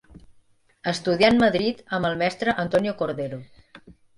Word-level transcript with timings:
Estudià 0.91 1.29
en 1.35 1.37
Madrid 1.43 1.83
amb 1.99 2.09
el 2.11 2.17
mestre 2.25 2.59
Antonio 2.67 2.99
Cordero. 3.03 3.43